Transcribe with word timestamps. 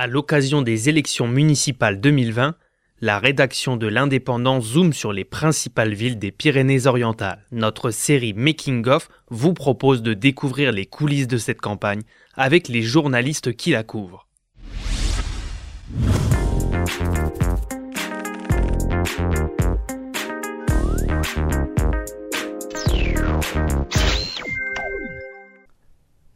À 0.00 0.06
l'occasion 0.06 0.62
des 0.62 0.88
élections 0.88 1.26
municipales 1.26 2.00
2020, 2.00 2.54
la 3.00 3.18
rédaction 3.18 3.76
de 3.76 3.88
l'Indépendant 3.88 4.60
zoome 4.60 4.92
sur 4.92 5.12
les 5.12 5.24
principales 5.24 5.92
villes 5.92 6.20
des 6.20 6.30
Pyrénées-Orientales. 6.30 7.44
Notre 7.50 7.90
série 7.90 8.32
Making 8.32 8.86
of 8.86 9.08
vous 9.28 9.54
propose 9.54 10.02
de 10.02 10.14
découvrir 10.14 10.70
les 10.70 10.86
coulisses 10.86 11.26
de 11.26 11.36
cette 11.36 11.60
campagne 11.60 12.02
avec 12.34 12.68
les 12.68 12.82
journalistes 12.82 13.56
qui 13.56 13.72
la 13.72 13.82
couvrent. 13.82 14.28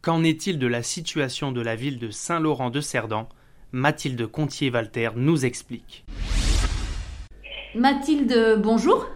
Qu'en 0.01 0.21
est-il 0.25 0.59
de 0.59 0.67
la 0.67 0.83
situation 0.83 1.53
de 1.53 1.61
la 1.61 1.77
ville 1.77 1.97
de 1.97 2.11
Saint-Laurent-de-Cerdan? 2.11 3.29
Mathilde 3.75 4.27
Contier-Walter 4.27 5.09
nous 5.15 5.45
explique. 5.45 6.05
Mathilde, 7.73 8.61
bonjour. 8.61 9.07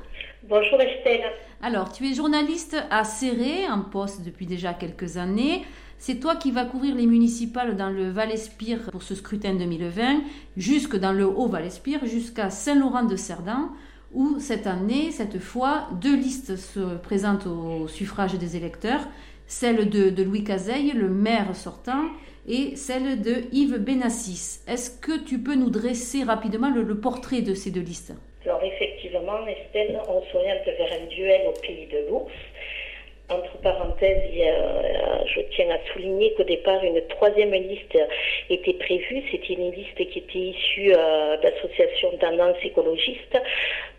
Bonjour 0.50 0.82
Estelle. 0.82 1.26
Alors, 1.62 1.92
tu 1.92 2.08
es 2.08 2.16
journaliste 2.16 2.76
à 2.90 3.04
Serré, 3.04 3.68
en 3.70 3.82
poste 3.82 4.26
depuis 4.26 4.48
déjà 4.48 4.74
quelques 4.74 5.18
années. 5.18 5.64
C'est 6.00 6.20
toi 6.20 6.36
qui 6.36 6.50
vas 6.50 6.66
couvrir 6.66 6.96
les 6.96 7.06
municipales 7.06 7.78
dans 7.78 7.92
le 7.92 8.10
Val-Espire 8.10 8.90
pour 8.92 9.04
ce 9.04 9.14
scrutin 9.14 9.54
2020, 9.54 10.22
jusque 10.58 10.98
dans 10.98 11.14
le 11.14 11.28
Haut-Val-Espire, 11.28 12.08
jusqu'à 12.08 12.50
Saint-Laurent-de-Cerdan, 12.50 13.70
où 14.12 14.38
cette 14.40 14.66
année, 14.66 15.12
cette 15.12 15.38
fois, 15.38 15.88
deux 16.02 16.16
listes 16.16 16.56
se 16.56 16.98
présentent 16.98 17.46
au 17.46 17.88
suffrage 17.88 18.34
des 18.34 18.56
électeurs, 18.56 19.02
celle 19.46 19.90
de, 19.90 20.24
Louis 20.24 20.44
Cazeille, 20.44 20.94
le 20.94 21.10
maire 21.10 21.56
sortant, 21.56 22.06
et 22.48 22.76
celle 22.76 23.22
de 23.22 23.44
Yves 23.52 23.80
Benassis. 23.80 24.62
Est-ce 24.68 24.90
que 25.02 25.24
tu 25.26 25.40
peux 25.40 25.56
nous 25.56 25.70
dresser 25.70 26.24
rapidement 26.24 26.70
le, 26.70 27.00
portrait 27.00 27.42
de 27.42 27.54
ces 27.54 27.72
deux 27.72 27.82
listes? 27.82 28.14
Alors 28.46 28.64
effectivement, 28.64 29.46
Estelle, 29.46 30.00
on 30.08 30.22
s'oriente 30.32 30.66
vers 30.66 30.94
un 31.02 31.06
duel 31.08 31.42
au 31.48 31.60
pays 31.60 31.88
de 31.88 32.10
l'ours. 32.10 32.32
Entre 33.30 33.58
parenthèses, 33.58 34.24
euh, 34.40 35.20
je 35.26 35.42
tiens 35.54 35.70
à 35.70 35.92
souligner 35.92 36.34
qu'au 36.36 36.46
départ, 36.46 36.82
une 36.82 37.02
troisième 37.10 37.52
liste 37.52 37.98
était 38.50 38.74
prévue. 38.76 39.22
C'était 39.30 39.54
une 39.54 39.72
liste 39.72 39.98
qui 39.98 40.20
était 40.20 40.40
issue 40.40 40.94
euh, 40.96 41.36
d'associations 41.42 42.16
tendances 42.22 42.56
écologistes. 42.64 43.38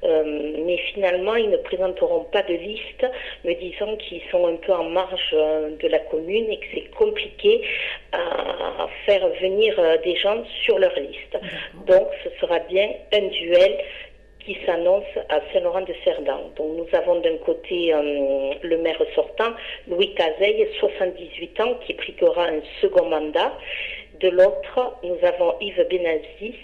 Euh, 0.05 0.63
mais 0.65 0.79
finalement, 0.95 1.35
ils 1.35 1.51
ne 1.51 1.59
présenteront 1.59 2.25
pas 2.33 2.43
de 2.43 2.55
liste, 2.55 3.07
me 3.45 3.53
disant 3.53 3.97
qu'ils 3.97 4.23
sont 4.31 4.47
un 4.47 4.57
peu 4.57 4.73
en 4.73 4.85
marge 4.85 5.33
de 5.33 5.89
la 5.89 5.99
commune 5.99 6.51
et 6.51 6.57
que 6.57 6.67
c'est 6.73 6.91
compliqué 6.97 7.61
à 8.13 8.28
faire 9.09 9.27
venir 9.41 9.75
des 10.05 10.17
gens 10.17 10.45
sur 10.65 10.79
leur 10.79 10.95
liste. 10.99 11.39
Donc, 11.87 12.09
ce 12.25 12.31
sera 12.41 12.59
bien 12.61 12.89
un 13.13 13.27
duel 13.29 13.79
qui 14.49 14.57
s'annonce 14.65 15.05
à 15.29 15.41
Saint-Laurent-de-Cerdan. 15.53 16.53
Donc 16.57 16.79
nous 16.79 16.99
avons 16.99 17.21
d'un 17.21 17.37
côté 17.45 17.93
euh, 17.93 18.55
le 18.63 18.79
maire 18.79 19.01
sortant, 19.15 19.53
Louis 19.87 20.15
Cazeille, 20.15 20.67
78 20.81 21.61
ans, 21.61 21.75
qui 21.87 21.93
briguera 21.93 22.47
un 22.47 22.61
second 22.81 23.11
mandat. 23.11 23.53
De 24.21 24.31
l'autre, 24.31 24.97
nous 25.03 25.19
avons 25.23 25.55
Yves 25.61 25.87
Benazis, 25.91 26.57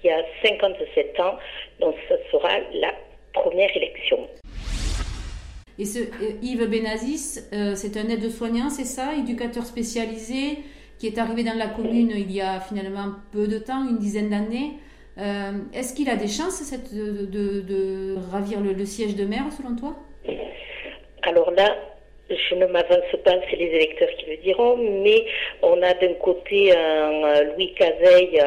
qui 0.00 0.08
a 0.08 0.22
57 0.44 1.18
ans. 1.18 1.38
Donc 1.80 1.96
ce 2.08 2.14
sera 2.30 2.50
la 2.74 2.92
première 3.32 3.76
élection. 3.76 4.28
Et 5.76 5.84
ce 5.86 5.98
euh, 5.98 6.38
Yves 6.40 6.70
Benazis, 6.70 7.40
euh, 7.52 7.74
c'est 7.74 7.96
un 7.96 8.08
aide-soignant, 8.08 8.70
c'est 8.70 8.84
ça, 8.84 9.14
éducateur 9.18 9.64
spécialisé, 9.64 10.58
qui 10.98 11.06
est 11.06 11.18
arrivé 11.18 11.44
dans 11.44 11.56
la 11.56 11.68
commune 11.68 12.10
il 12.14 12.30
y 12.32 12.40
a 12.40 12.60
finalement 12.60 13.14
peu 13.32 13.46
de 13.46 13.58
temps, 13.58 13.86
une 13.88 13.98
dizaine 13.98 14.30
d'années. 14.30 14.72
Euh, 15.18 15.52
est-ce 15.74 15.94
qu'il 15.94 16.08
a 16.08 16.16
des 16.16 16.28
chances 16.28 16.72
de, 16.92 18.16
ravir 18.30 18.60
le, 18.60 18.84
siège 18.84 19.16
de 19.16 19.24
maire, 19.24 19.44
selon 19.56 19.74
toi? 19.74 19.96
Alors 21.22 21.50
là, 21.50 21.76
je 22.30 22.54
ne 22.54 22.66
m'avance 22.66 23.16
pas, 23.24 23.32
c'est 23.50 23.56
les 23.56 23.66
électeurs 23.66 24.10
qui 24.18 24.30
le 24.30 24.36
diront, 24.38 24.76
mais 24.76 25.24
on 25.62 25.82
a 25.82 25.94
d'un 25.94 26.14
côté 26.14 26.72
un 26.76 27.42
Louis 27.44 27.74
Cazeille 27.74 28.40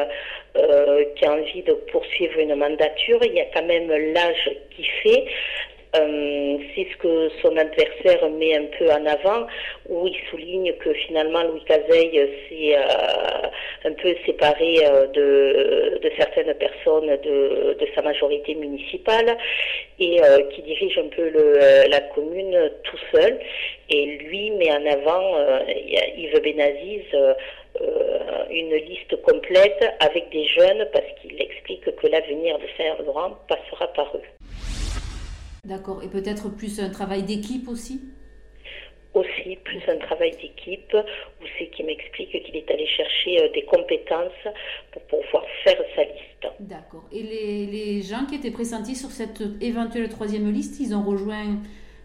euh, 0.56 1.04
qui 1.16 1.24
a 1.26 1.32
envie 1.32 1.62
de 1.62 1.72
poursuivre 1.90 2.38
une 2.38 2.54
mandature. 2.54 3.18
Il 3.22 3.34
y 3.34 3.40
a 3.40 3.46
quand 3.52 3.66
même 3.66 3.88
l'âge 3.88 4.50
qui 4.74 4.84
fait. 5.02 5.24
Euh, 5.94 6.56
c'est 6.74 6.86
ce 6.90 6.96
que 6.96 7.28
son 7.42 7.54
adversaire 7.54 8.26
met 8.30 8.56
un 8.56 8.64
peu 8.78 8.90
en 8.90 9.04
avant, 9.04 9.46
où 9.90 10.06
il 10.06 10.16
souligne 10.30 10.72
que 10.78 10.90
finalement 10.94 11.42
Louis 11.42 11.62
Cazeille 11.66 12.30
s'est 12.48 12.76
euh, 12.76 13.48
un 13.84 13.92
peu 13.92 14.14
séparé 14.24 14.78
euh, 14.86 15.06
de, 15.08 15.98
de, 16.02 16.10
certaines 16.16 16.54
personnes 16.54 17.08
de, 17.22 17.76
de, 17.78 17.86
sa 17.94 18.00
majorité 18.00 18.54
municipale 18.54 19.36
et 19.98 20.18
qui 20.54 20.62
dirige 20.62 20.98
un 20.98 21.08
peu 21.08 21.28
le, 21.28 21.88
la 21.90 22.00
commune 22.14 22.70
tout 22.84 22.98
seul. 23.12 23.38
Et 23.90 24.06
lui 24.06 24.50
met 24.52 24.72
en 24.72 24.86
avant, 24.86 25.36
Yves 26.16 26.40
Benazis, 26.42 27.04
une 28.50 28.74
liste 28.76 29.20
complète 29.22 29.84
avec 30.00 30.30
des 30.30 30.46
jeunes 30.46 30.88
parce 30.92 31.06
qu'il 31.20 31.40
explique 31.40 31.84
que 31.84 32.06
l'avenir 32.06 32.58
de 32.58 32.66
Saint-Laurent 32.78 33.38
passera 33.46 33.92
par 33.92 34.10
eux. 34.16 34.41
D'accord. 35.64 36.02
Et 36.02 36.08
peut-être 36.08 36.48
plus 36.48 36.80
un 36.80 36.90
travail 36.90 37.22
d'équipe 37.22 37.68
aussi 37.68 38.00
aussi 39.14 39.56
plus 39.64 39.80
un 39.88 39.98
travail 39.98 40.30
d'équipe 40.32 40.94
où 40.94 41.44
c'est 41.58 41.66
qui 41.68 41.84
m'explique 41.84 42.30
qu'il 42.30 42.56
est 42.56 42.70
allé 42.70 42.86
chercher 42.86 43.42
euh, 43.42 43.52
des 43.52 43.62
compétences 43.64 44.32
pour 44.90 45.02
pouvoir 45.02 45.44
faire 45.64 45.78
sa 45.94 46.04
liste. 46.04 46.46
D'accord. 46.60 47.04
Et 47.12 47.22
les, 47.22 48.02
gens 48.02 48.24
qui 48.26 48.36
étaient 48.36 48.50
pressentis 48.50 48.96
sur 48.96 49.10
cette 49.10 49.42
éventuelle 49.60 50.08
troisième 50.08 50.50
liste, 50.50 50.80
ils 50.80 50.94
ont 50.94 51.02
rejoint 51.02 51.60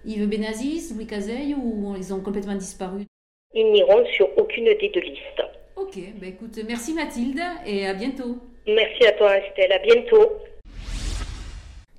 Yves 0.06 0.28
Benazis, 0.28 0.94
Louis 0.94 1.07
Cazeille 1.07 1.56
ou 1.56 1.96
ils 1.97 2.13
ont 2.13 2.19
complètement 2.19 2.56
disparu? 2.56 3.06
Ils 3.53 3.72
n'iront 3.72 4.06
sur 4.07 4.28
aucune 4.38 4.66
des 4.66 4.91
deux 4.94 5.01
listes. 5.01 5.44
Ok, 5.75 5.97
ben 6.19 6.29
écoute, 6.29 6.59
merci 6.67 6.94
Mathilde 6.94 7.40
et 7.66 7.88
à 7.88 7.94
bientôt. 7.94 8.38
Merci 8.67 9.07
à 9.07 9.13
toi 9.13 9.38
Estelle, 9.38 9.72
à 9.72 9.79
bientôt. 9.79 10.34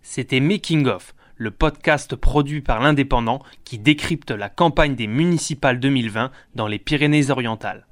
C'était 0.02 0.40
Making 0.40 0.86
of 0.86 1.14
le 1.38 1.50
podcast 1.52 2.16
produit 2.16 2.60
par 2.60 2.80
l'Indépendant 2.80 3.40
qui 3.64 3.78
décrypte 3.78 4.32
la 4.32 4.48
campagne 4.48 4.96
des 4.96 5.06
municipales 5.06 5.80
2020 5.80 6.30
dans 6.56 6.66
les 6.66 6.78
Pyrénées-Orientales. 6.78 7.86